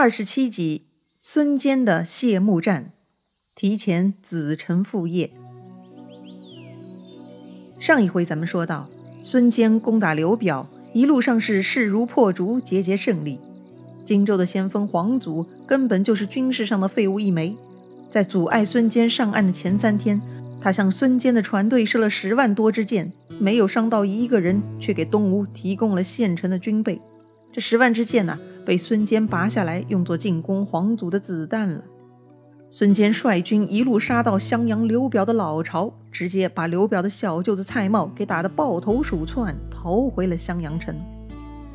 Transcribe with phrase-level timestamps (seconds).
[0.00, 0.86] 二十七集，
[1.18, 2.92] 孙坚的谢幕战，
[3.54, 5.30] 提前子承父业。
[7.78, 8.88] 上一回咱们说到，
[9.20, 13.38] 孙坚攻打刘表，一路上是势如破竹，节节胜利。
[14.02, 17.54] 荆州的先锋黄祖根本就是军事上的废物一枚，
[18.08, 20.18] 在阻碍孙坚上岸的前三天，
[20.62, 26.98] 他向孙坚的船队射了十万多支箭，没有伤到一个人，却给东吴提供了现成的军备。
[27.52, 28.38] 这十万支箭呢？
[28.64, 31.82] 被孙坚拔下来，用作进攻黄祖的子弹了。
[32.70, 40.94] 孙坚率军一路杀到襄阳刘表的老巢，直接把刘表的小舅子蔡瑁给打得抱头鼠窜，逃回了襄阳城。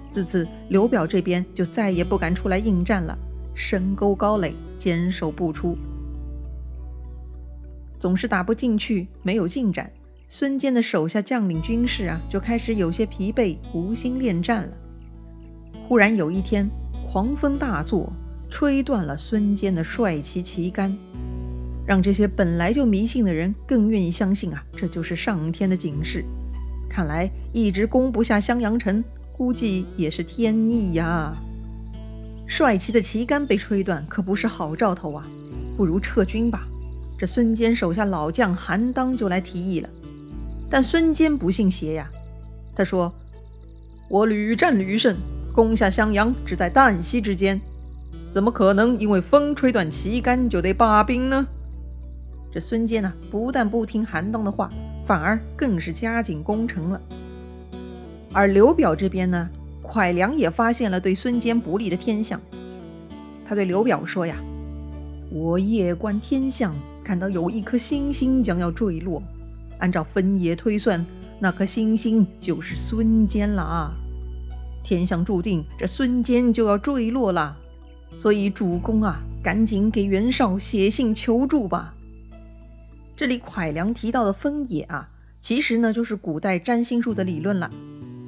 [0.09, 3.17] 自此，刘表这边就再也不敢出来应战了，
[3.53, 5.77] 深沟高垒，坚守不出。
[7.99, 9.91] 总是打不进去，没有进展，
[10.29, 14.69] 孙坚的手下将领军士啊，就开始有些疲惫，无心恋战了。
[15.87, 16.69] 忽然有一天。
[17.07, 18.11] 狂风大作，
[18.49, 20.93] 吹断了孙坚的帅旗旗杆，
[21.87, 26.25] 让这些本来就迷信的人更愿意相信啊，这就是上天的警示。
[26.89, 29.01] 看来一直攻不下襄阳城，
[29.31, 31.37] 估计也是天意呀。
[32.47, 35.25] 帅旗的旗杆被吹断，可不是好兆头啊，
[35.77, 36.67] 不如撤军吧。
[37.17, 39.89] 这孙坚手下老将韩当就来提议了，
[40.69, 42.09] 但孙坚不信邪呀，
[42.75, 43.13] 他说
[44.09, 45.15] ：“我屡战屡胜。”
[45.55, 47.61] 攻下襄阳只在旦夕之间，
[48.33, 51.47] 怎么可能因为风吹断旗杆就得罢兵呢？
[52.51, 54.69] 这孙坚呢，不但不听韩当的话，
[55.05, 57.01] 反而更是加紧攻城了。
[58.33, 59.49] 而刘表这边呢，
[59.81, 62.37] 蒯良也发现了对孙坚不利的天象，
[63.45, 64.35] 他对刘表说呀
[65.31, 69.23] ：“我夜观天象，看到有一颗星星将要坠落，
[69.79, 71.05] 按照分野推算，
[71.39, 73.93] 那颗星星就是孙坚了啊。”
[74.85, 77.57] 天象注定，这孙坚就要坠落了，
[78.15, 81.95] 所以主公啊，赶紧给袁绍写信求助吧。
[83.15, 85.09] 这里蒯良提到的分野啊，
[85.41, 87.71] 其实呢就是古代占星术的理论了。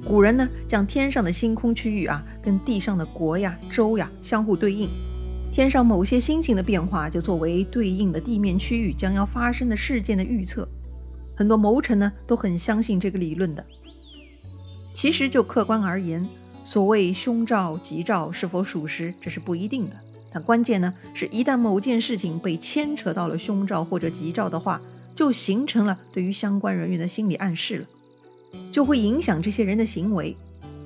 [0.04, 4.90] 古人呢将天上的星空区域啊，跟地上的国呀、州呀相互对应，
[5.52, 10.68] 天上某些星星的变化就作为对应的地面区域将要发生的事件的预测。
[11.36, 13.64] 很多谋臣呢都很相信这个理论的。
[14.92, 16.26] 其实就客观而言。
[16.68, 19.96] 所谓凶兆吉兆是否属实，这是不一定的。
[20.30, 24.78] 但关键呢，是一旦某件事情被牵扯到了凶兆或者吉兆的话，
[25.14, 27.86] 就形成了对于相关人员的心理暗示了，
[28.70, 30.36] 就会影响这些人的行为。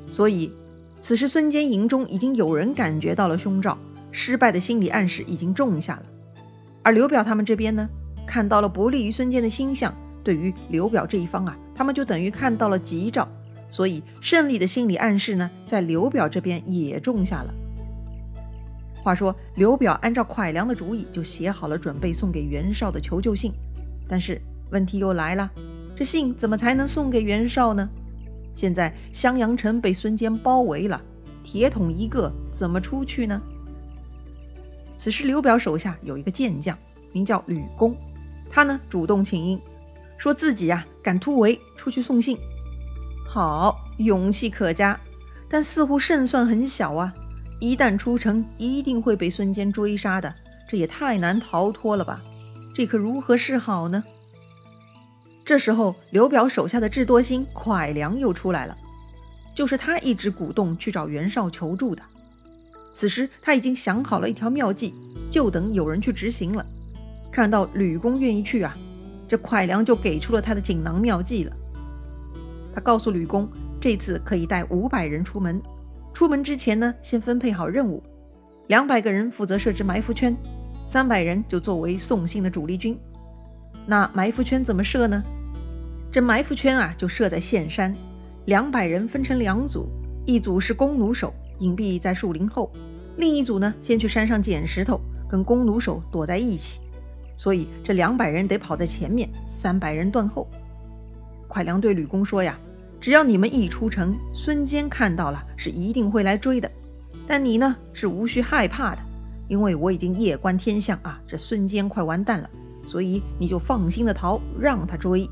[0.09, 0.53] 所以，
[1.01, 3.77] 此时孙坚营中已经有人感觉到了凶兆，
[4.13, 6.05] 失败的心理暗示已经种下了。
[6.85, 7.89] 而刘表他们这边呢，
[8.25, 13.29] 看到了不利于孙坚的星象，对于刘表这一方啊，他们就等于看到了吉兆。
[13.73, 17.55] 所以，胜利的心理暗示呢，在刘表这边也种下了。
[19.03, 23.51] 话说，刘表按照蒯良的主意，就写好了准备送给袁绍的求救信。
[24.07, 24.39] 但是
[24.73, 25.51] 问题又来了，
[25.97, 27.89] 这信怎么才能送给袁绍呢？
[28.55, 31.03] 现在襄阳城被孙坚包围了，
[31.43, 33.41] 铁桶一个，怎么出去呢？
[34.99, 36.77] 此时，刘表手下有一个健将，
[37.15, 37.97] 名叫吕公，
[38.51, 39.59] 他呢主动请缨，
[40.19, 42.37] 说自己呀敢突围出去送信。
[43.35, 45.01] 好，勇气可嘉，
[45.49, 47.15] 但似乎胜算很小啊！
[47.61, 50.35] 一旦出城，一定会被孙坚追杀的，
[50.69, 52.21] 这也太难逃脱了吧？
[52.75, 54.05] 这可如何是好呢？
[55.47, 58.77] 这时候，刘表手下的智多星蒯良又出来了，
[59.57, 62.03] 就是他一直鼓动去找袁绍求助的。
[62.93, 64.95] 此时他已经想好了一条妙计，
[65.31, 66.67] 就等有人去执行了。
[67.31, 68.77] 看到吕公愿意去啊，
[69.27, 71.57] 这蒯良就给出了他的锦囊妙计了。
[72.75, 73.49] 他告诉吕公，
[73.81, 75.61] 这次可以带五百人出门。
[76.13, 78.03] 出门之前呢，先分配好任务，
[78.69, 80.37] 两百个人负责设置埋伏圈，
[80.87, 82.99] 三百人就作为送信的主力军。
[83.87, 85.23] 那埋伏圈怎么设呢？
[86.13, 87.95] 这埋伏圈啊，就设在岘山。
[88.47, 89.89] 两百人分成两组，
[90.27, 92.71] 一组是弓弩手，隐蔽在树林后；
[93.17, 96.81] 另一组呢，先去山上捡石头，跟弓弩手躲在一起。
[97.37, 100.47] 所以这两百人得跑在前面，三百人断后。
[101.53, 102.59] 蒯良对吕公说：“呀，
[102.99, 106.71] 只要你们一出城，孙坚看到了是一定会来追的。
[107.27, 108.99] 但你呢是无需害怕的，
[109.49, 112.49] 因为我已经夜观天象啊，这孙坚快完蛋了，
[112.87, 115.29] 所以你就放心的逃，让他追。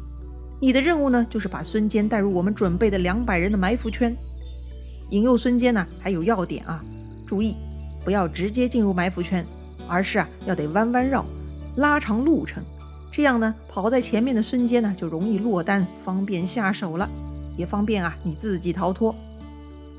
[0.61, 4.15] 你的任务呢就是把孙坚带入我们准备的两百人的埋伏圈，
[5.09, 6.85] 引诱孙坚呢还有要点啊，
[7.27, 7.57] 注意
[8.05, 9.45] 不要直接进入埋伏圈，
[9.89, 11.25] 而是啊要得弯弯绕，
[11.77, 12.63] 拉长路程。”
[13.11, 17.11] 这样呢，跑在前面的孙坚呢，就容易落单，方便下手了，
[17.57, 19.15] 也方便啊你自己逃脱。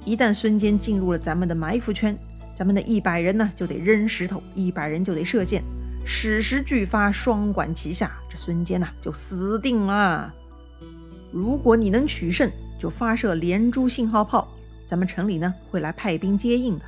[0.05, 2.17] 一旦孙坚进入了咱们的埋伏圈，
[2.55, 5.61] 咱们的一百人呢就得扔石头，一百人就得射箭，
[6.05, 10.33] 矢石俱发，双管齐下，这孙坚呐就死定了。
[11.31, 12.49] 如果你能取胜，
[12.79, 14.47] 就发射连珠信号炮，
[14.85, 16.85] 咱们城里呢会来派兵接应的。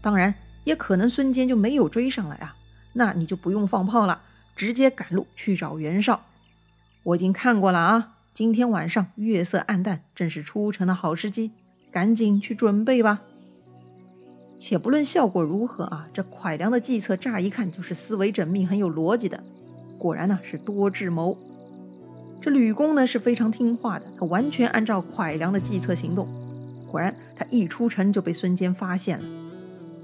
[0.00, 0.34] 当然，
[0.64, 2.56] 也可能孙坚就没有追上来啊，
[2.92, 4.22] 那你就不用放炮了，
[4.56, 6.22] 直接赶路去找袁绍。
[7.02, 11.52] 我已经看过了啊，今天晚上月色暗淡，正是出城的好时机，
[11.90, 13.22] 赶紧去准备吧。
[14.58, 19.42] 且不论效果如何啊，这蒯良的计策乍一看就是思维缜密、很有逻辑的，
[19.98, 21.38] 果然呢是多智谋。
[22.42, 26.28] 这吕公呢是非常听话的，他完全按照蒯良的计策行动。
[26.90, 29.24] 果然，他一出城就被孙坚发现了。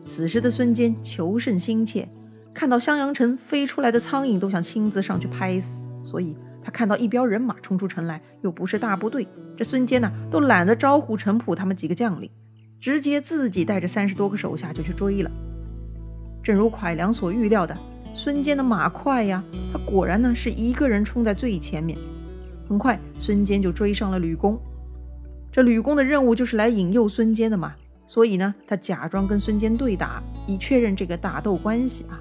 [0.04, 2.08] 此时的孙坚求胜心切，
[2.56, 6.35] 看到襄阳城飞出来的苍蝇都想亲自上去拍死，所以。
[6.62, 12.29] 他看到一彪人马冲出城来，又不是大部队，这孙坚呢都懒得招呼陈普他们几个将领，
[12.81, 15.31] 直接自己带着三十多个手下就去追了。
[16.43, 17.79] 正如蒯良所预料的，
[18.14, 21.97] 孙坚的马快呀，他果然呢是一个人冲在最前面。
[22.69, 24.59] 很快，孙坚就追上了吕公。
[25.52, 27.75] 这吕公的任务就是来引诱孙坚的嘛，
[28.09, 32.19] 所以呢，他假装跟孙坚对打，以确认这个打斗关系啊。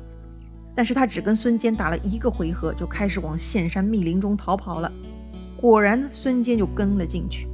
[0.75, 4.91] 但是他只跟孙坚打了一个回合，就开始往岘山密林中逃跑了。
[5.55, 7.47] 果然，孙坚就跟了进去。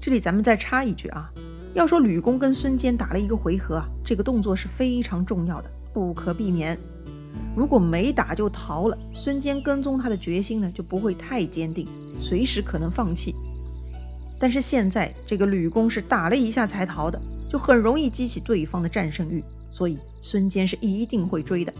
[0.00, 1.28] 这里咱们再插一句啊，
[1.74, 6.78] 要说吕公跟孙坚打了一个回合，这个动作是非常重要的，不可避免。
[7.56, 13.34] 如果没打就逃了，孙坚跟踪他的决心呢就不会太坚定，随时可能放弃。
[14.38, 17.20] 但是现在这个吕公是打了一下才逃的，
[17.50, 19.42] 就很容易激起对方的战胜欲。
[19.70, 21.72] 所以孙坚是一定会追的。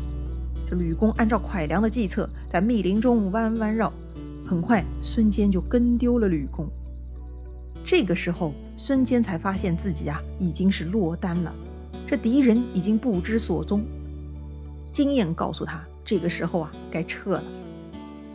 [0.68, 3.92] 这吕公按照蒯良的计策，在密林中弯弯绕，
[4.46, 6.68] 很快孙坚就跟丢了吕公。
[7.82, 11.54] 这个时候，孙坚才发现自己啊已经是落单了，
[12.06, 13.82] 这敌人已经不知所踪。
[14.92, 17.44] 经验告诉他，这个时候啊该撤了。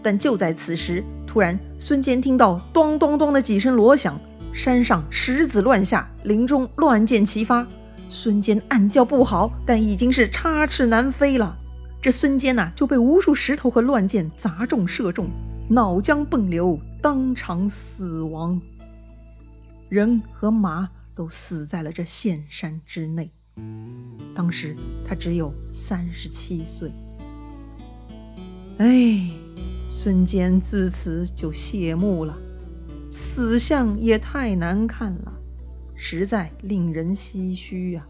[0.01, 4.19] 但就在此时，突然孙坚听到咚咚咚的几声锣响，
[4.53, 7.67] 山上石子乱下，林中乱箭齐发。
[8.13, 11.57] 孙坚暗叫不好，但已经是插翅难飞了。
[11.99, 15.27] 这孙坚呐就被无数石头和乱箭砸中射中，
[15.67, 18.61] 脑浆迸流，当场死亡。
[19.89, 23.31] 人和马都死在了这岘山之内。
[24.35, 24.77] 当时
[25.07, 26.91] 他只有三十七岁。
[28.77, 29.27] 哎，
[29.87, 32.37] 孙坚自此就谢幕了，
[33.09, 35.33] 死相也太难看了。
[36.05, 38.05] 实在令人唏嘘啊！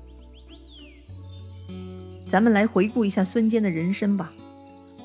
[2.27, 4.33] 咱们来回顾一下孙坚的人生吧。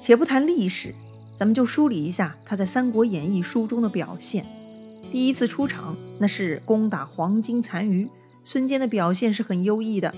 [0.00, 0.94] 且不谈历史，
[1.36, 4.46] 咱们就梳理一下他在《三国演义》书中的表现。
[5.12, 8.08] 第一次出场，那是攻打黄巾残余，
[8.42, 10.14] 孙坚的表现是很优异的。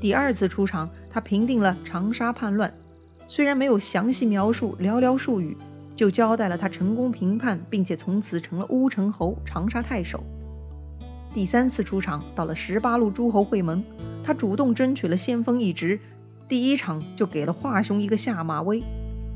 [0.00, 2.72] 第二次出场，他平定了长沙叛乱，
[3.26, 5.56] 虽然没有详细描述，寥寥数语
[5.96, 10.22] 就交代了他成功平叛，并且从此成了乌程侯、长沙太守。
[11.36, 13.84] 第三次出场，到了十八路诸侯会盟，
[14.24, 16.00] 他主动争取了先锋一职，
[16.48, 18.82] 第一场就给了华雄一个下马威。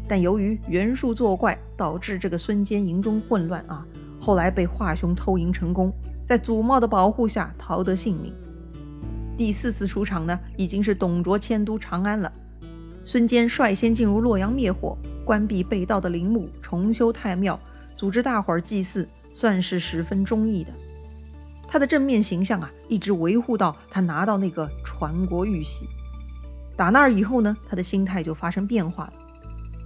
[0.08, 3.86] 但由于袁术作怪，导致这个孙坚营中混乱啊，
[4.18, 5.92] 后来被华雄偷营成功，
[6.24, 8.32] 在祖茂的保护下逃得性命。
[9.36, 12.32] 第四次出场呢，已经是董卓迁都长安了，
[13.04, 17.60] 孙坚率先进入洛阳灭火，关闭被盗的陵墓，重修太庙，
[17.94, 20.72] 组织大伙儿祭祀，算是十分忠义的。
[21.70, 25.86] 他的正面形象啊，一直维护到他拿到那个传国玉玺。
[26.76, 29.12] 打那儿以后呢，他的心态就发生变化了。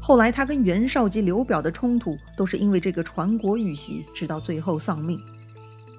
[0.00, 5.20] 后来他跟袁绍及刘表的冲突，都是因为这个传国玉玺，直到最后丧命，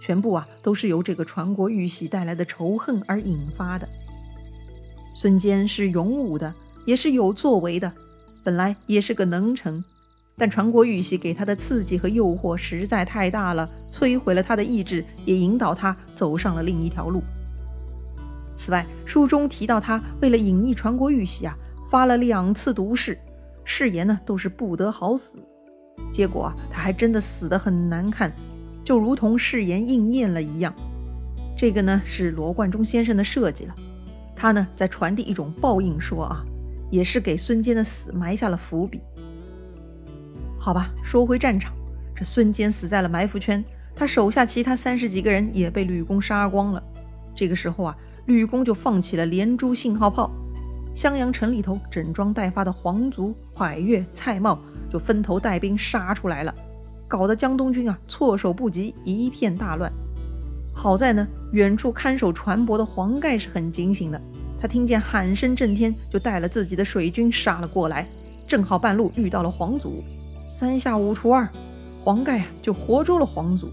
[0.01, 3.87] 全部啊都是由这个传国玉玺带来的仇恨而引发的。
[5.13, 6.53] 孙坚是勇武的，
[6.85, 7.93] 也是有作为的，
[8.43, 9.83] 本来也是个能臣。
[10.37, 17.23] 但传国玉玺给他的刺激和诱惑实在太大了，摧毁了他的意志，也引导他走上了另一条路。
[18.53, 21.57] 此外，书中提到他为了隐匿传国玉玺啊，
[21.89, 23.17] 发了两次毒誓，
[23.63, 25.37] 誓言呢都是不得好死。
[26.11, 28.33] 结果，他还真的死得很难看，
[28.83, 30.73] 就如同誓言应验了一样。
[31.57, 33.75] 这个呢是罗贯中先生的设计了，
[34.35, 36.45] 他呢在传递一种报应说啊，
[36.91, 39.01] 也是给孙坚的死埋下了伏笔。
[40.65, 41.75] 好吧，说回战场，
[42.15, 43.63] 这孙坚死在了埋伏圈，
[43.95, 46.81] 他手下其他三十几个人也被吕公杀光了。
[47.35, 47.95] 这个时候啊，
[48.25, 50.31] 吕公就放起了连珠信号炮，
[50.95, 54.57] 襄阳城里头整装待发的皇族、蒯越、蔡瑁
[54.91, 56.51] 就分头带兵杀出来了，
[57.07, 59.93] 搞得江东军啊措手不及，一片大乱。
[60.73, 64.19] 好在呢，远处看守船舶的黄盖是很警醒的，
[64.59, 68.07] 他听见喊声震天，就带了自己的水军杀了过来。
[68.47, 70.03] 正好半路遇到了皇祖，
[70.47, 71.49] 三下五除二，
[72.03, 73.71] 黄盖啊就活捉了皇祖。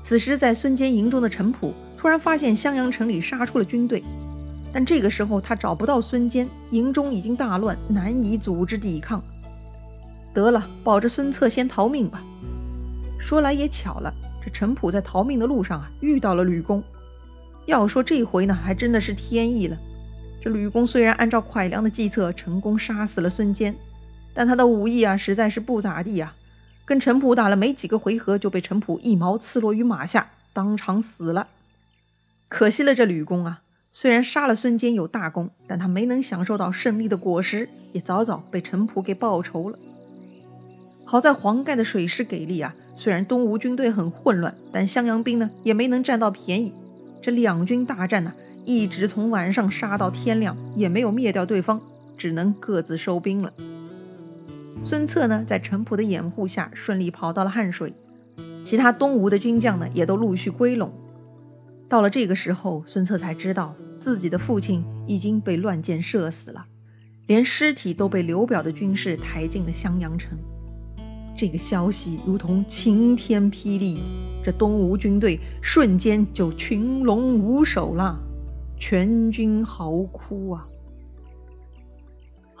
[0.00, 4.04] 此时，在孙坚营中的陈普突然发现襄阳城里杀出了军队，
[4.72, 9.22] 但这个时候他找不到孙坚，营中已经大乱，难以组织抵抗。
[10.32, 12.22] 得了，保着孙策先逃命吧。
[13.18, 14.12] 说来也巧了，
[14.44, 16.82] 这陈普在逃命的路上啊遇到了吕公。
[17.66, 19.78] 要说这回呢，还真的是天意了。
[20.42, 23.74] 这吕公虽然按照蒯良的计策成功杀死了孙坚，
[24.34, 26.34] 但他的武艺啊实在是不咋地啊，
[26.84, 31.48] 跟陈普打了没几个回合，就被陈普一矛刺落于马下，当场死了。
[32.48, 39.78] 可惜了这吕公啊，虽然杀了孙坚有大功，但他没能享受到胜利的果实，也早早被陈普给报仇了。
[41.04, 46.74] 好在黄盖的水师给力啊，虽然东吴军队很混乱，但襄阳兵呢也没能占到便宜。
[47.22, 48.32] 这两军大战呢。
[48.66, 51.78] 一直从晚上杀到天亮，也没有灭掉对方，
[52.16, 53.52] 只能各自收兵了。
[54.84, 57.94] 孙策呢，在陈普的掩护下，顺利跑到了汉水，
[58.62, 60.92] 其他东吴的军将呢，也都陆续归拢。
[61.88, 66.66] 到了这个时候，孙策才知道自己的父亲已经被乱箭射死了，
[67.26, 70.36] 连尸体都被刘表的军士抬进了襄阳城。
[71.34, 74.02] 这个消息如同晴天霹雳，
[74.44, 78.20] 这东吴军队瞬间就群龙无首了。
[78.78, 80.68] 全军嚎哭啊！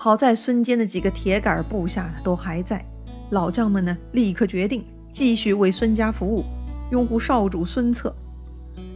[0.04, 2.84] 好在孙坚的几个铁杆部下都还在，
[3.30, 4.84] 老将们呢立刻决定
[5.14, 6.44] 继续为孙家服务，
[6.90, 8.14] 拥护少主孙策。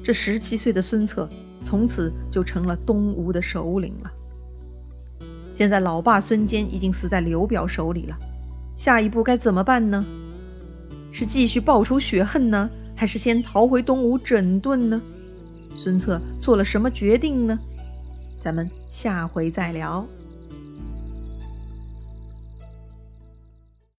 [0.04, 1.26] 这十七岁的孙策
[1.62, 4.12] 从此就成了东吴的首领了。
[5.54, 8.14] 现在老爸孙坚已经死在刘表手里了，
[8.76, 10.04] 下一步该怎么办呢？
[11.10, 15.00] 是继续报仇雪恨呢，还是先逃回东吴整顿呢？
[15.74, 17.58] 孙策做了什么决定呢？
[18.38, 20.06] 咱们下回再聊。